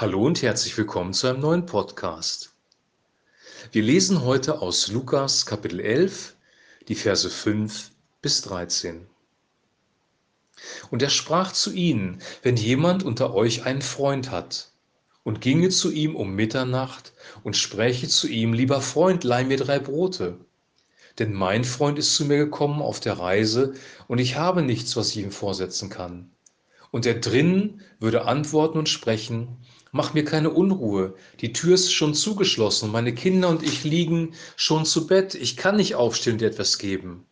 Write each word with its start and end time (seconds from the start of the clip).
Hallo 0.00 0.24
und 0.24 0.42
herzlich 0.42 0.78
willkommen 0.78 1.12
zu 1.12 1.26
einem 1.26 1.40
neuen 1.40 1.66
Podcast. 1.66 2.54
Wir 3.72 3.82
lesen 3.82 4.22
heute 4.22 4.62
aus 4.62 4.86
Lukas 4.86 5.44
Kapitel 5.44 5.80
11, 5.80 6.36
die 6.86 6.94
Verse 6.94 7.28
5 7.28 7.90
bis 8.22 8.42
13. 8.42 9.08
Und 10.92 11.02
er 11.02 11.10
sprach 11.10 11.50
zu 11.50 11.72
ihnen, 11.72 12.22
wenn 12.44 12.56
jemand 12.56 13.02
unter 13.02 13.34
euch 13.34 13.64
einen 13.64 13.82
Freund 13.82 14.30
hat 14.30 14.70
und 15.24 15.40
ginge 15.40 15.70
zu 15.70 15.90
ihm 15.90 16.14
um 16.14 16.32
Mitternacht 16.32 17.12
und 17.42 17.56
spräche 17.56 18.06
zu 18.06 18.28
ihm, 18.28 18.52
lieber 18.52 18.80
Freund, 18.80 19.24
leih 19.24 19.42
mir 19.42 19.56
drei 19.56 19.80
Brote. 19.80 20.38
Denn 21.18 21.32
mein 21.32 21.64
Freund 21.64 21.98
ist 21.98 22.14
zu 22.14 22.24
mir 22.24 22.38
gekommen 22.38 22.82
auf 22.82 23.00
der 23.00 23.18
Reise 23.18 23.74
und 24.06 24.18
ich 24.18 24.36
habe 24.36 24.62
nichts, 24.62 24.94
was 24.94 25.10
ich 25.10 25.16
ihm 25.16 25.32
vorsetzen 25.32 25.90
kann. 25.90 26.30
Und 26.90 27.06
er 27.06 27.14
drinnen 27.14 27.82
würde 28.00 28.24
antworten 28.24 28.78
und 28.78 28.88
sprechen, 28.88 29.58
Mach 29.90 30.12
mir 30.12 30.24
keine 30.24 30.50
Unruhe. 30.50 31.14
Die 31.40 31.52
Tür 31.52 31.74
ist 31.74 31.92
schon 31.92 32.14
zugeschlossen. 32.14 32.90
Meine 32.90 33.14
Kinder 33.14 33.48
und 33.48 33.62
ich 33.62 33.84
liegen 33.84 34.34
schon 34.56 34.84
zu 34.84 35.06
Bett. 35.06 35.34
Ich 35.34 35.56
kann 35.56 35.76
nicht 35.76 35.94
aufstehen 35.94 36.34
und 36.34 36.40
dir 36.40 36.48
etwas 36.48 36.78
geben. 36.78 37.24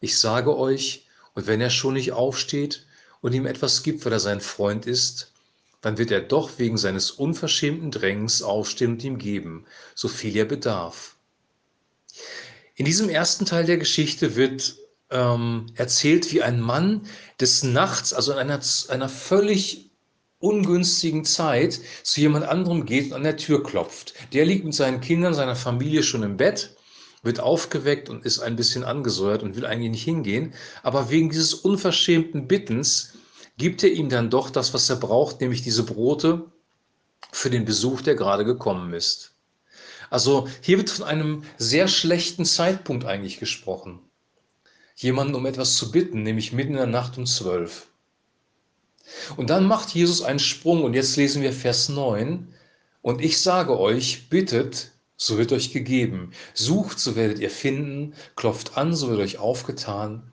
Ich 0.00 0.18
sage 0.18 0.56
euch, 0.56 1.06
und 1.34 1.46
wenn 1.46 1.62
er 1.62 1.70
schon 1.70 1.94
nicht 1.94 2.12
aufsteht 2.12 2.86
und 3.22 3.32
ihm 3.32 3.46
etwas 3.46 3.82
gibt, 3.82 4.04
weil 4.04 4.12
er 4.12 4.20
sein 4.20 4.40
Freund 4.40 4.84
ist, 4.84 5.32
dann 5.80 5.96
wird 5.96 6.10
er 6.10 6.20
doch 6.20 6.58
wegen 6.58 6.76
seines 6.76 7.10
unverschämten 7.10 7.90
Drängens 7.90 8.42
aufstehen 8.42 8.92
und 8.92 9.04
ihm 9.04 9.18
geben, 9.18 9.64
so 9.94 10.08
viel 10.08 10.36
er 10.36 10.44
bedarf. 10.44 11.16
In 12.74 12.84
diesem 12.84 13.08
ersten 13.08 13.46
Teil 13.46 13.64
der 13.64 13.78
Geschichte 13.78 14.36
wird 14.36 14.76
ähm, 15.12 15.66
erzählt, 15.76 16.32
wie 16.32 16.42
ein 16.42 16.60
Mann 16.60 17.02
des 17.40 17.62
Nachts, 17.62 18.12
also 18.12 18.32
in 18.32 18.38
einer, 18.38 18.60
einer 18.88 19.08
völlig 19.08 19.90
ungünstigen 20.40 21.24
Zeit 21.24 21.80
zu 22.02 22.20
jemand 22.20 22.46
anderem 22.46 22.84
geht 22.84 23.06
und 23.06 23.12
an 23.12 23.22
der 23.22 23.36
Tür 23.36 23.62
klopft. 23.62 24.14
Der 24.32 24.44
liegt 24.44 24.64
mit 24.64 24.74
seinen 24.74 25.00
Kindern, 25.00 25.34
seiner 25.34 25.54
Familie 25.54 26.02
schon 26.02 26.24
im 26.24 26.36
Bett, 26.36 26.76
wird 27.22 27.38
aufgeweckt 27.38 28.08
und 28.08 28.26
ist 28.26 28.40
ein 28.40 28.56
bisschen 28.56 28.82
angesäuert 28.82 29.44
und 29.44 29.54
will 29.54 29.64
eigentlich 29.64 29.92
nicht 29.92 30.04
hingehen. 30.04 30.54
Aber 30.82 31.10
wegen 31.10 31.30
dieses 31.30 31.54
unverschämten 31.54 32.48
Bittens 32.48 33.12
gibt 33.56 33.84
er 33.84 33.92
ihm 33.92 34.08
dann 34.08 34.30
doch 34.30 34.50
das, 34.50 34.74
was 34.74 34.90
er 34.90 34.96
braucht, 34.96 35.40
nämlich 35.40 35.62
diese 35.62 35.84
Brote 35.84 36.50
für 37.30 37.50
den 37.50 37.64
Besuch, 37.64 38.00
der 38.02 38.16
gerade 38.16 38.44
gekommen 38.44 38.92
ist. 38.92 39.36
Also 40.10 40.48
hier 40.60 40.78
wird 40.78 40.90
von 40.90 41.06
einem 41.06 41.44
sehr 41.56 41.86
schlechten 41.86 42.44
Zeitpunkt 42.44 43.04
eigentlich 43.04 43.38
gesprochen. 43.38 44.00
Jemanden 44.96 45.34
um 45.34 45.46
etwas 45.46 45.76
zu 45.76 45.90
bitten, 45.90 46.22
nämlich 46.22 46.52
mitten 46.52 46.72
in 46.72 46.76
der 46.76 46.86
Nacht 46.86 47.18
um 47.18 47.26
zwölf. 47.26 47.88
Und 49.36 49.50
dann 49.50 49.66
macht 49.66 49.90
Jesus 49.90 50.22
einen 50.22 50.38
Sprung 50.38 50.84
und 50.84 50.94
jetzt 50.94 51.16
lesen 51.16 51.42
wir 51.42 51.52
Vers 51.52 51.88
9. 51.88 52.54
Und 53.02 53.20
ich 53.20 53.40
sage 53.40 53.78
euch, 53.78 54.28
bittet, 54.28 54.92
so 55.16 55.38
wird 55.38 55.52
euch 55.52 55.72
gegeben. 55.72 56.32
Sucht, 56.54 56.98
so 56.98 57.16
werdet 57.16 57.38
ihr 57.38 57.50
finden. 57.50 58.14
Klopft 58.36 58.76
an, 58.76 58.94
so 58.94 59.08
wird 59.10 59.20
euch 59.20 59.38
aufgetan. 59.38 60.32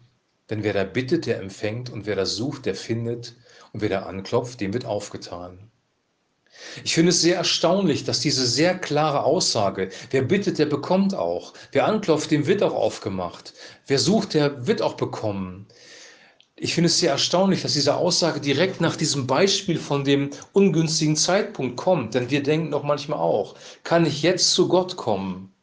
Denn 0.50 0.64
wer 0.64 0.74
da 0.74 0.84
bittet, 0.84 1.26
der 1.26 1.40
empfängt. 1.40 1.90
Und 1.90 2.06
wer 2.06 2.16
da 2.16 2.26
sucht, 2.26 2.66
der 2.66 2.76
findet. 2.76 3.36
Und 3.74 3.82
wer 3.82 3.90
da 3.90 4.04
anklopft, 4.04 4.62
dem 4.62 4.74
wird 4.74 4.86
aufgetan. 4.86 5.72
Ich 6.84 6.94
finde 6.94 7.10
es 7.12 7.22
sehr 7.22 7.36
erstaunlich, 7.38 8.04
dass 8.04 8.20
diese 8.20 8.46
sehr 8.46 8.78
klare 8.78 9.24
Aussage, 9.24 9.90
wer 10.12 10.22
bittet, 10.22 10.60
der 10.60 10.66
bekommt 10.66 11.16
auch. 11.16 11.54
Wer 11.72 11.86
anklopft, 11.86 12.32
dem 12.32 12.48
wird 12.48 12.64
auch 12.64 12.74
aufgemacht. 12.74 13.54
Wer 13.88 14.00
sucht, 14.00 14.34
der 14.34 14.68
wird 14.68 14.82
auch 14.82 14.96
bekommen 14.96 15.68
ich 16.62 16.74
finde 16.74 16.88
es 16.88 17.00
sehr 17.00 17.12
erstaunlich, 17.12 17.62
dass 17.62 17.74
diese 17.74 17.96
Aussage 17.96 18.42
direkt 18.42 18.82
nach 18.82 18.96
diesem 18.98 19.28
Beispiel 19.28 19.80
von 19.80 20.04
dem 20.04 20.32
ungünstigen 20.52 21.16
Zeitpunkt 21.16 21.78
kommt. 21.78 22.14
Denn 22.14 22.30
wir 22.30 22.44
denken 22.44 22.72
doch 22.72 22.84
manchmal 22.84 23.20
auch, 23.20 23.56
kann 23.84 24.06
ich 24.06 24.22
jetzt 24.22 24.52
zu 24.52 24.68
Gott 24.68 24.98
kommen? 24.98 25.54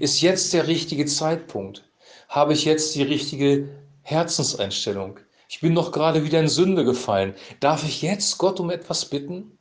Ist 0.00 0.22
jetzt 0.22 0.52
der 0.54 0.66
richtige 0.66 1.04
Zeitpunkt? 1.06 1.84
Habe 2.28 2.54
ich 2.54 2.64
jetzt 2.64 2.94
die 2.94 3.02
richtige 3.02 3.68
Herzenseinstellung? 4.02 5.20
Ich 5.50 5.60
bin 5.60 5.74
doch 5.74 5.92
gerade 5.92 6.24
wieder 6.24 6.40
in 6.40 6.48
Sünde 6.48 6.84
gefallen. 6.84 7.34
Darf 7.60 7.84
ich 7.84 8.02
jetzt 8.02 8.38
Gott 8.38 8.58
um 8.58 8.70
etwas 8.70 9.04
bitten? 9.06 9.57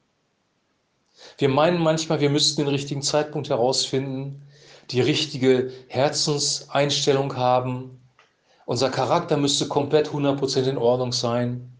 Wir 1.37 1.49
meinen 1.49 1.79
manchmal, 1.79 2.19
wir 2.19 2.29
müssten 2.29 2.61
den 2.61 2.69
richtigen 2.69 3.01
Zeitpunkt 3.01 3.49
herausfinden, 3.49 4.47
die 4.91 5.01
richtige 5.01 5.71
Herzenseinstellung 5.87 7.35
haben, 7.35 7.97
unser 8.67 8.89
Charakter 8.89 9.37
müsste 9.37 9.69
komplett 9.69 10.09
100% 10.09 10.63
in 10.63 10.77
Ordnung 10.77 11.13
sein. 11.13 11.71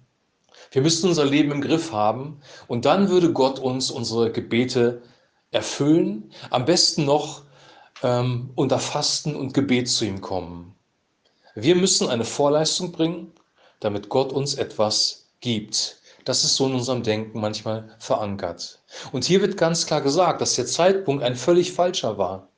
Wir 0.71 0.81
müssten 0.81 1.09
unser 1.09 1.25
Leben 1.25 1.51
im 1.51 1.59
Griff 1.59 1.91
haben 1.91 2.39
und 2.67 2.85
dann 2.85 3.09
würde 3.09 3.33
Gott 3.33 3.59
uns 3.59 3.91
unsere 3.91 4.31
Gebete 4.31 5.01
erfüllen. 5.51 6.31
Am 6.49 6.63
besten 6.63 7.03
noch 7.03 7.43
ähm, 8.03 8.51
unter 8.55 8.79
Fasten 8.79 9.35
und 9.35 9.53
Gebet 9.53 9.89
zu 9.89 10.05
ihm 10.05 10.21
kommen. 10.21 10.75
Wir 11.55 11.75
müssen 11.75 12.07
eine 12.07 12.23
Vorleistung 12.23 12.93
bringen, 12.93 13.33
damit 13.81 14.07
Gott 14.07 14.31
uns 14.31 14.53
etwas 14.53 15.27
gibt. 15.41 15.99
Das 16.27 16.43
ist 16.43 16.57
so 16.57 16.65
in 16.65 16.73
unserem 16.73 17.03
Denken 17.03 17.39
manchmal 17.39 17.95
verankert. 17.99 18.83
Und 19.13 19.23
hier 19.23 19.39
wird 19.39 19.55
ganz 19.55 19.85
klar 19.85 20.01
gesagt, 20.01 20.41
dass 20.41 20.55
der 20.55 20.65
Zeitpunkt 20.65 21.23
ein 21.23 21.37
völlig 21.37 21.71
falscher 21.71 22.17
war. 22.17 22.49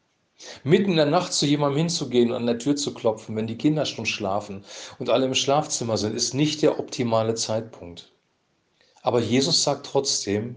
Mitten 0.63 0.89
in 0.89 0.97
der 0.97 1.05
Nacht 1.05 1.33
zu 1.33 1.45
jemandem 1.45 1.77
hinzugehen 1.77 2.31
und 2.31 2.37
an 2.37 2.47
der 2.47 2.57
Tür 2.57 2.75
zu 2.75 2.95
klopfen, 2.95 3.35
wenn 3.35 3.45
die 3.45 3.59
Kinder 3.59 3.85
schon 3.85 4.07
schlafen 4.07 4.65
und 4.97 5.11
alle 5.11 5.27
im 5.27 5.35
Schlafzimmer 5.35 5.99
sind, 5.99 6.15
ist 6.15 6.33
nicht 6.33 6.63
der 6.63 6.79
optimale 6.79 7.35
Zeitpunkt. 7.35 8.11
Aber 9.03 9.19
Jesus 9.19 9.61
sagt 9.61 9.85
trotzdem, 9.85 10.55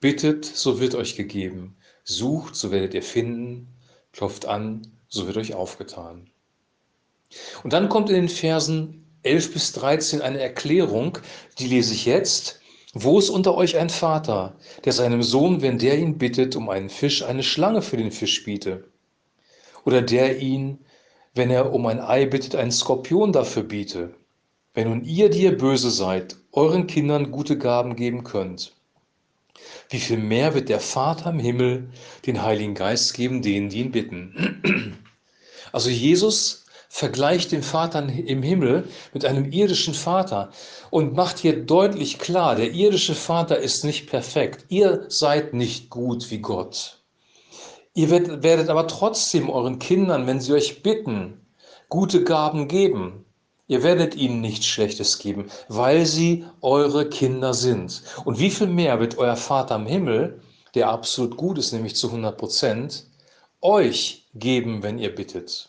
bittet, 0.00 0.46
so 0.46 0.80
wird 0.80 0.94
euch 0.94 1.16
gegeben, 1.16 1.76
sucht, 2.02 2.56
so 2.56 2.70
werdet 2.70 2.94
ihr 2.94 3.02
finden, 3.02 3.74
klopft 4.12 4.46
an, 4.46 4.90
so 5.08 5.26
wird 5.26 5.36
euch 5.36 5.52
aufgetan. 5.52 6.30
Und 7.62 7.74
dann 7.74 7.90
kommt 7.90 8.08
in 8.08 8.16
den 8.16 8.30
Versen 8.30 9.04
11 9.22 9.52
bis 9.52 9.72
13 9.72 10.22
eine 10.22 10.40
Erklärung, 10.40 11.18
die 11.58 11.66
lese 11.66 11.94
ich 11.94 12.06
jetzt. 12.06 12.60
Wo 12.94 13.18
ist 13.18 13.30
unter 13.30 13.54
euch 13.54 13.76
ein 13.76 13.90
Vater, 13.90 14.56
der 14.84 14.92
seinem 14.92 15.22
Sohn, 15.22 15.62
wenn 15.62 15.78
der 15.78 15.98
ihn 15.98 16.18
bittet, 16.18 16.56
um 16.56 16.68
einen 16.68 16.88
Fisch, 16.88 17.22
eine 17.22 17.42
Schlange 17.42 17.82
für 17.82 17.96
den 17.96 18.10
Fisch 18.10 18.44
biete? 18.44 18.88
oder 19.88 20.02
der 20.02 20.38
ihn, 20.38 20.84
wenn 21.34 21.50
er 21.50 21.72
um 21.72 21.86
ein 21.86 21.98
Ei 21.98 22.26
bittet, 22.26 22.54
einen 22.54 22.70
Skorpion 22.70 23.32
dafür 23.32 23.62
biete. 23.62 24.14
Wenn 24.74 24.90
nun 24.90 25.02
ihr, 25.02 25.30
die 25.30 25.44
ihr 25.44 25.56
böse 25.56 25.90
seid, 25.90 26.36
euren 26.52 26.86
Kindern 26.86 27.30
gute 27.30 27.56
Gaben 27.56 27.96
geben 27.96 28.22
könnt, 28.22 28.74
wie 29.88 29.98
viel 29.98 30.18
mehr 30.18 30.52
wird 30.52 30.68
der 30.68 30.80
Vater 30.80 31.30
im 31.30 31.38
Himmel 31.38 31.88
den 32.26 32.42
Heiligen 32.42 32.74
Geist 32.74 33.14
geben, 33.14 33.40
denen, 33.40 33.70
die 33.70 33.80
ihn 33.80 33.92
bitten. 33.92 34.98
Also 35.70 35.90
Jesus 35.90 36.64
vergleicht 36.88 37.52
den 37.52 37.62
Vater 37.62 38.02
im 38.02 38.42
Himmel 38.42 38.88
mit 39.12 39.24
einem 39.24 39.52
irdischen 39.52 39.94
Vater 39.94 40.50
und 40.90 41.14
macht 41.14 41.38
hier 41.38 41.64
deutlich 41.64 42.18
klar, 42.18 42.56
der 42.56 42.72
irdische 42.72 43.14
Vater 43.14 43.58
ist 43.58 43.84
nicht 43.84 44.08
perfekt. 44.08 44.64
Ihr 44.68 45.04
seid 45.08 45.54
nicht 45.54 45.90
gut 45.90 46.30
wie 46.30 46.38
Gott. 46.38 46.98
Ihr 47.94 48.10
werdet 48.10 48.68
aber 48.70 48.86
trotzdem 48.86 49.50
euren 49.50 49.78
Kindern, 49.78 50.26
wenn 50.26 50.40
sie 50.40 50.52
euch 50.52 50.82
bitten, 50.82 51.40
gute 51.88 52.24
Gaben 52.24 52.68
geben. 52.68 53.24
Ihr 53.66 53.82
werdet 53.82 54.14
ihnen 54.14 54.40
nichts 54.40 54.66
Schlechtes 54.66 55.18
geben, 55.18 55.50
weil 55.68 56.06
sie 56.06 56.46
eure 56.62 57.08
Kinder 57.08 57.52
sind. 57.52 58.02
Und 58.24 58.38
wie 58.38 58.50
viel 58.50 58.66
mehr 58.66 58.98
wird 58.98 59.18
euer 59.18 59.36
Vater 59.36 59.76
im 59.76 59.86
Himmel, 59.86 60.40
der 60.74 60.88
absolut 60.88 61.36
gut 61.36 61.58
ist, 61.58 61.72
nämlich 61.72 61.96
zu 61.96 62.06
100 62.06 62.38
Prozent, 62.38 63.04
euch 63.60 64.26
geben, 64.32 64.82
wenn 64.82 64.98
ihr 64.98 65.14
bittet? 65.14 65.67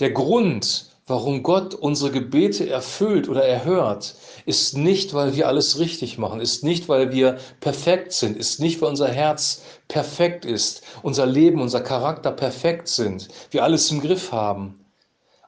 Der 0.00 0.10
Grund, 0.10 0.86
warum 1.06 1.42
Gott 1.42 1.74
unsere 1.74 2.10
Gebete 2.10 2.68
erfüllt 2.68 3.28
oder 3.28 3.44
erhört, 3.44 4.14
ist 4.46 4.76
nicht, 4.76 5.14
weil 5.14 5.36
wir 5.36 5.46
alles 5.46 5.78
richtig 5.78 6.18
machen, 6.18 6.40
ist 6.40 6.64
nicht, 6.64 6.88
weil 6.88 7.12
wir 7.12 7.38
perfekt 7.60 8.12
sind, 8.12 8.36
ist 8.36 8.60
nicht, 8.60 8.80
weil 8.80 8.90
unser 8.90 9.08
Herz 9.08 9.62
perfekt 9.88 10.44
ist, 10.44 10.82
unser 11.02 11.26
Leben, 11.26 11.60
unser 11.60 11.80
Charakter 11.80 12.32
perfekt 12.32 12.88
sind, 12.88 13.28
wir 13.50 13.62
alles 13.62 13.90
im 13.90 14.00
Griff 14.00 14.32
haben. 14.32 14.80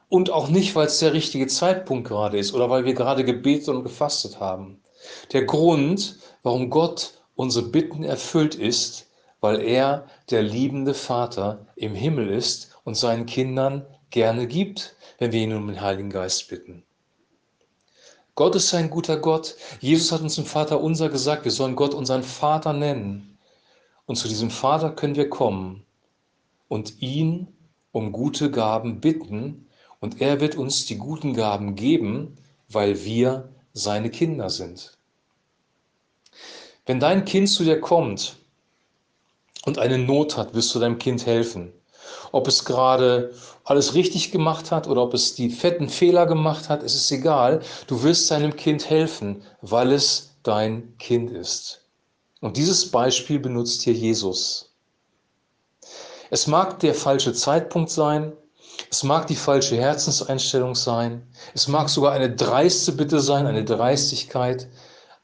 Und 0.09 0.31
auch 0.31 0.47
nicht, 0.47 0.75
weil 0.75 0.87
es 0.87 0.99
der 0.99 1.11
richtige 1.11 1.47
Zeitpunkt 1.47 2.07
gerade 2.07 2.37
ist 2.37 2.53
oder 2.53 2.69
weil 2.69 2.85
wir 2.85 2.93
gerade 2.93 3.25
gebetet 3.25 3.67
und 3.69 3.83
gefastet 3.83 4.39
haben. 4.39 4.81
Der 5.33 5.43
Grund, 5.43 6.17
warum 6.43 6.69
Gott 6.69 7.19
unsere 7.35 7.67
Bitten 7.67 8.03
erfüllt 8.03 8.55
ist, 8.55 9.07
weil 9.41 9.61
er 9.61 10.07
der 10.29 10.43
liebende 10.43 10.93
Vater 10.93 11.67
im 11.75 11.93
Himmel 11.93 12.29
ist 12.29 12.71
und 12.85 12.95
seinen 12.95 13.25
Kindern 13.25 13.85
gerne 14.09 14.47
gibt, 14.47 14.95
wenn 15.19 15.31
wir 15.31 15.41
ihn 15.41 15.53
um 15.53 15.67
den 15.67 15.81
Heiligen 15.81 16.09
Geist 16.09 16.47
bitten. 16.49 16.83
Gott 18.35 18.55
ist 18.55 18.73
ein 18.75 18.91
guter 18.91 19.17
Gott. 19.17 19.55
Jesus 19.79 20.11
hat 20.11 20.21
uns 20.21 20.37
im 20.37 20.45
Vater 20.45 20.79
unser 20.79 21.09
gesagt, 21.09 21.43
wir 21.43 21.51
sollen 21.51 21.75
Gott 21.75 21.95
unseren 21.95 22.21
Vater 22.21 22.71
nennen. 22.71 23.39
Und 24.05 24.15
zu 24.15 24.27
diesem 24.27 24.51
Vater 24.51 24.91
können 24.91 25.15
wir 25.15 25.29
kommen 25.29 25.83
und 26.67 27.01
ihn 27.01 27.47
um 27.91 28.11
gute 28.11 28.51
Gaben 28.51 29.01
bitten. 29.01 29.67
Und 29.99 30.21
er 30.21 30.39
wird 30.39 30.55
uns 30.55 30.85
die 30.85 30.97
guten 30.97 31.33
Gaben 31.33 31.73
geben, 31.73 32.37
weil 32.69 33.03
wir 33.03 33.49
seine 33.73 34.11
Kinder 34.11 34.51
sind. 34.51 34.95
Wenn 36.85 36.99
dein 36.99 37.25
Kind 37.25 37.49
zu 37.49 37.63
dir 37.63 37.81
kommt 37.81 38.37
und 39.65 39.79
eine 39.79 39.97
Not 39.97 40.37
hat, 40.37 40.53
wirst 40.53 40.75
du 40.75 40.79
deinem 40.79 40.99
Kind 40.99 41.25
helfen. 41.25 41.73
Ob 42.31 42.47
es 42.47 42.65
gerade 42.65 43.33
alles 43.63 43.93
richtig 43.93 44.31
gemacht 44.31 44.71
hat 44.71 44.87
oder 44.87 45.03
ob 45.03 45.13
es 45.13 45.35
die 45.35 45.49
fetten 45.49 45.89
Fehler 45.89 46.25
gemacht 46.25 46.69
hat, 46.69 46.83
es 46.83 46.95
ist 46.95 47.11
egal. 47.11 47.61
Du 47.87 48.03
wirst 48.03 48.29
deinem 48.31 48.55
Kind 48.55 48.89
helfen, 48.89 49.43
weil 49.61 49.91
es 49.91 50.35
dein 50.43 50.97
Kind 50.97 51.31
ist. 51.31 51.81
Und 52.41 52.57
dieses 52.57 52.91
Beispiel 52.91 53.39
benutzt 53.39 53.81
hier 53.81 53.93
Jesus. 53.93 54.73
Es 56.29 56.47
mag 56.47 56.79
der 56.79 56.93
falsche 56.93 57.33
Zeitpunkt 57.33 57.89
sein, 57.89 58.33
es 58.91 59.03
mag 59.03 59.27
die 59.27 59.35
falsche 59.35 59.77
Herzenseinstellung 59.77 60.75
sein, 60.75 61.25
es 61.53 61.67
mag 61.67 61.89
sogar 61.89 62.11
eine 62.11 62.33
dreiste 62.33 62.91
Bitte 62.91 63.19
sein, 63.19 63.47
eine 63.47 63.65
Dreistigkeit, 63.65 64.67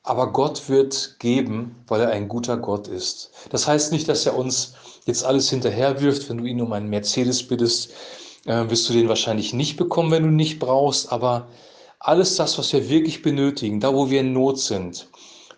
aber 0.03 0.31
Gott 0.33 0.67
wird 0.69 1.15
geben, 1.19 1.75
weil 1.87 2.01
er 2.01 2.09
ein 2.09 2.27
guter 2.27 2.57
Gott 2.57 2.87
ist. 2.87 3.31
Das 3.49 3.67
heißt 3.67 3.91
nicht, 3.93 4.07
dass 4.09 4.25
er 4.25 4.37
uns 4.37 4.75
jetzt 5.05 5.23
alles 5.23 5.49
hinterherwirft. 5.49 6.29
Wenn 6.29 6.39
du 6.39 6.45
ihn 6.45 6.61
um 6.61 6.73
einen 6.73 6.89
Mercedes 6.89 7.47
bittest, 7.47 7.93
äh, 8.45 8.69
wirst 8.69 8.89
du 8.89 8.93
den 8.93 9.07
wahrscheinlich 9.07 9.53
nicht 9.53 9.77
bekommen, 9.77 10.11
wenn 10.11 10.23
du 10.23 10.29
ihn 10.29 10.35
nicht 10.35 10.59
brauchst. 10.59 11.11
Aber 11.11 11.47
alles 11.99 12.35
das, 12.35 12.57
was 12.57 12.73
wir 12.73 12.89
wirklich 12.89 13.21
benötigen, 13.21 13.79
da 13.79 13.93
wo 13.93 14.09
wir 14.09 14.19
in 14.19 14.33
Not 14.33 14.59
sind, 14.59 15.07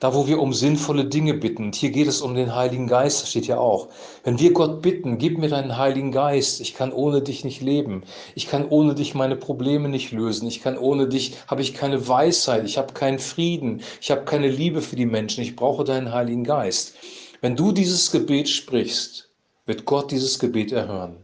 da 0.06 0.14
wo 0.14 0.28
wir 0.28 0.40
um 0.40 0.54
sinnvolle 0.54 1.06
Dinge 1.06 1.34
bitten. 1.34 1.64
Und 1.64 1.76
hier 1.76 1.90
geht 1.90 2.08
es 2.08 2.22
um 2.22 2.36
den 2.36 2.54
Heiligen 2.54 2.86
Geist, 2.86 3.28
steht 3.28 3.48
ja 3.48 3.58
auch. 3.58 3.88
Wenn 4.24 4.38
wir 4.38 4.54
Gott 4.54 4.84
bitten, 4.84 5.18
gib 5.18 5.40
mir 5.40 5.50
deinen 5.50 5.78
Heiligen 5.78 6.12
Geist, 6.12 6.62
ich 6.62 6.76
kann 6.76 6.94
ohne 6.94 7.24
dich 7.24 7.44
nicht 7.44 7.64
leben, 7.64 8.04
ich 8.36 8.48
kann 8.48 8.70
ohne 8.70 8.94
dich 8.94 9.16
meine 9.16 9.36
Probleme 9.36 9.90
nicht 9.90 10.12
lösen, 10.12 10.48
ich 10.48 10.62
kann 10.62 10.78
ohne 10.78 11.08
dich, 11.08 11.38
habe 11.48 11.64
ich 11.64 11.74
keine 11.74 12.08
Weisheit, 12.08 12.66
ich 12.66 12.78
habe 12.78 12.94
keinen 12.94 13.18
Frieden, 13.18 13.82
ich 14.00 14.12
habe 14.12 14.26
keine 14.26 14.48
Liebe 14.48 14.84
für 14.84 14.96
die 14.96 15.08
Menschen, 15.08 15.42
ich 15.42 15.56
brauche 15.56 15.84
deinen 15.84 16.14
Heiligen 16.14 16.44
Geist. 16.44 16.94
Wenn 17.42 17.56
du 17.56 17.72
dieses 17.72 18.12
Gebet 18.12 18.48
sprichst, 18.48 19.32
wird 19.66 19.86
Gott 19.86 20.12
dieses 20.12 20.38
Gebet 20.38 20.72
erhören, 20.72 21.18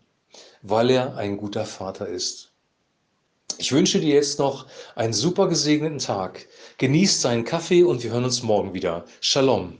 weil 0.63 0.89
er 0.89 1.16
ein 1.18 1.38
guter 1.38 1.66
Vater 1.68 2.07
ist. 2.07 2.50
Ich 3.62 3.72
wünsche 3.72 4.00
dir 4.00 4.16
jetzt 4.16 4.40
noch 4.40 4.66
einen 4.96 5.13
super 5.13 5.48
gesegneten 5.48 6.00
Tag. 6.00 6.48
Genießt 6.80 7.22
seinen 7.22 7.44
Kaffee 7.44 7.84
und 7.84 8.02
wir 8.02 8.10
hören 8.10 8.24
uns 8.24 8.42
morgen 8.42 8.74
wieder. 8.74 9.06
Shalom. 9.19 9.78